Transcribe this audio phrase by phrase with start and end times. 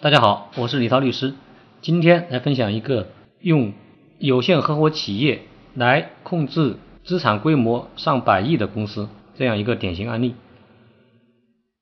[0.00, 1.34] 大家好，我是李涛律师，
[1.82, 3.08] 今天来分享一个
[3.40, 3.72] 用
[4.20, 5.42] 有限合伙企业
[5.74, 10.36] 来控制资产规模上百亿的公司这样一个典型案例。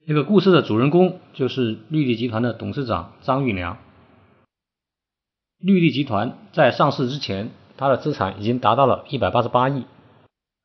[0.06, 3.76] 这个故事的主人公就是绿地集团的董事长张玉良。
[5.58, 9.84] 绿地集团在上市之前，它的资产已经达到了一百八十八亿。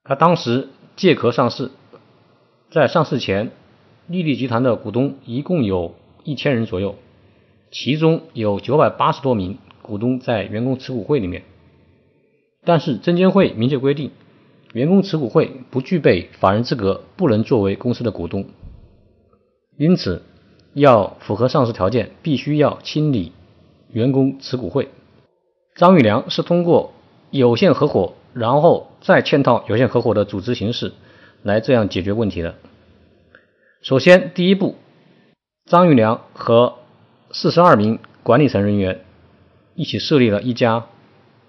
[0.05, 1.69] 它当时借壳上市，
[2.69, 3.51] 在上市前，
[4.07, 6.95] 绿地集团的股东一共有一千人左右。
[7.71, 11.43] 其中有九百八十多名股东在员工持股会里面，
[12.65, 14.11] 但是证监会明确规定，
[14.73, 18.45] 员工持股会不具备法人资格，不能作为公司的股东。
[19.77, 20.21] 因此，
[20.73, 23.31] 要符合上市条件，必须要清理
[23.89, 24.89] 员工持股会。
[25.75, 26.93] 张玉良是通过
[27.29, 30.91] 有限合伙，然后再嵌套有限合伙的组织形式
[31.41, 32.55] 来这样解决问题的。
[33.81, 34.75] 首先，第一步，
[35.65, 36.75] 张玉良和
[37.33, 39.05] 四十二名管理层人员
[39.75, 40.87] 一起设立了一家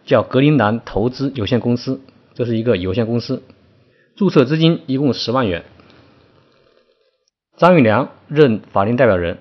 [0.04, 2.00] 叫格林兰投资有限公司，
[2.34, 3.42] 这是一个有限公司，
[4.16, 5.64] 注册资金一共十万元。
[7.56, 9.38] 张玉良任法定代表人。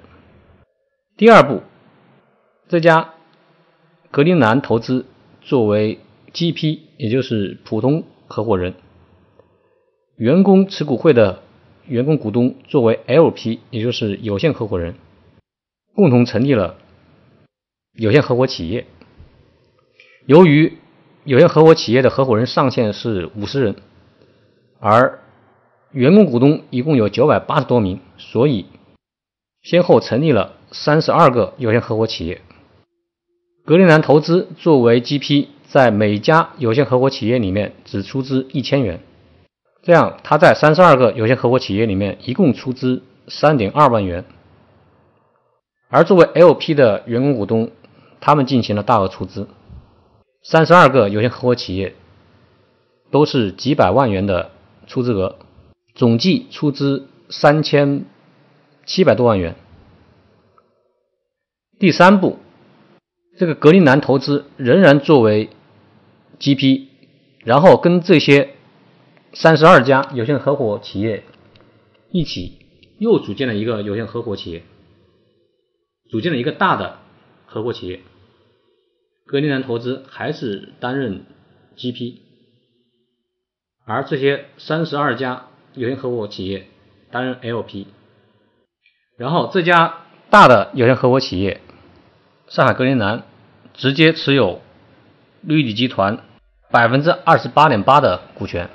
[1.17, 1.61] 第二步，
[2.67, 3.13] 这家
[4.11, 5.05] 格林兰投资
[5.41, 5.99] 作为
[6.33, 8.73] GP，也就是普通合伙人，
[10.15, 11.41] 员工持股会的
[11.85, 14.95] 员工股东作为 LP，也就是有限合伙人。
[15.95, 16.75] 共同成立了
[17.93, 18.85] 有限合伙企业。
[20.25, 20.77] 由于
[21.23, 23.75] 有限合伙企业的合伙人上限是五十人，
[24.79, 25.19] 而
[25.91, 28.65] 员工股东一共有九百八十多名，所以
[29.61, 32.41] 先后成立了三十二个有限合伙企业。
[33.65, 39.01] 格林兰投资作为 GP，在每家有限合伙企业里面只出资一千元，
[39.83, 44.25] 这样他在三十二个有限合伙企业里面一共出资三点二万元。
[45.93, 47.69] 而作为 LP 的员工股东，
[48.21, 49.49] 他们进行了大额出资，
[50.41, 51.95] 三十二个有限合伙企业
[53.11, 54.51] 都是几百万元的
[54.87, 55.35] 出资额，
[55.93, 58.05] 总计出资三千
[58.85, 59.57] 七百多万元。
[61.77, 62.37] 第三步，
[63.37, 65.49] 这个格林兰投资仍然作为
[66.39, 66.87] GP，
[67.43, 68.51] 然后跟这些
[69.33, 71.25] 三十二家有限合伙企业
[72.11, 72.59] 一起
[72.97, 74.63] 又组建了一个有限合伙企业。
[76.11, 76.97] 组建了一个大的
[77.45, 78.01] 合伙企业，
[79.25, 81.23] 格林兰投资还是担任
[81.77, 82.17] GP，
[83.85, 86.67] 而这些三十二家有限合伙企业
[87.11, 87.87] 担任 LP，
[89.17, 91.61] 然后这家大的有限合伙企业
[92.49, 93.23] 上海格林兰
[93.73, 94.61] 直接持有
[95.39, 96.25] 绿地集团
[96.71, 98.69] 百分之二十八点八的股权，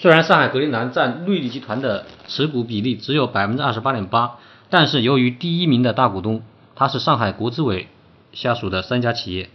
[0.00, 4.40] 虽然上海格林兰占绿地集团的持股比例只有百分之二十八点八。
[4.70, 6.42] 但是由于第一名的大股东
[6.76, 7.88] 他是上海国资委
[8.32, 9.50] 下属的三家企业，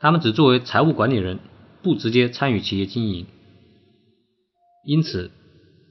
[0.00, 1.38] 他们只作为财务管理人，
[1.82, 3.26] 不直接参与企业经营，
[4.84, 5.30] 因此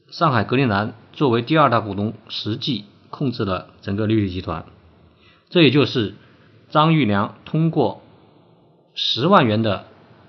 [0.10, 4.66] 上海格林兰作为第二大股东，实际控制了整个绿地集团。
[5.50, 6.16] 这也就是
[6.70, 8.02] 张玉良通过
[8.94, 9.86] 十万元的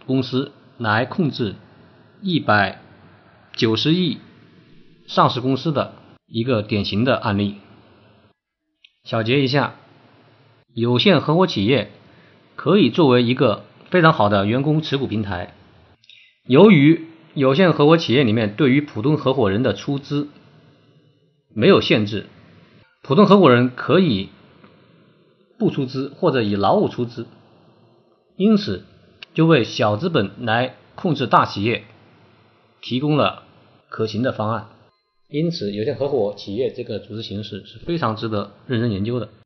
[0.06, 1.56] 公司来控制
[2.20, 2.80] 一百
[3.54, 4.18] 九十亿
[5.08, 5.94] 上市公司的
[6.28, 7.56] 一个典型的案例。
[9.04, 9.74] 小结一下，
[10.72, 11.90] 有限合伙企业
[12.54, 15.54] 可以作为一个非常好的员工持股平台。
[16.46, 20.28] 由于有限合伙企业里面对于普通合伙人的出资
[21.52, 22.26] 没有限制，
[23.02, 24.28] 普通合伙人可以
[25.58, 27.26] 不出资或者以劳务出资，
[28.36, 28.84] 因此
[29.34, 31.84] 就为小资本来控制大企业
[32.80, 33.42] 提供了
[33.88, 34.68] 可行的方案。
[35.32, 39.28] 因此，有限合伙企业这个组织形式是非常值得认真研究的。